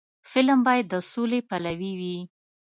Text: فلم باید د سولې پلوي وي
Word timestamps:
فلم 0.31 0.59
باید 0.67 0.85
د 0.93 0.95
سولې 1.11 1.39
پلوي 1.49 1.91
وي 1.99 2.17